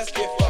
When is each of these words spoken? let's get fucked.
let's 0.00 0.12
get 0.12 0.26
fucked. 0.38 0.49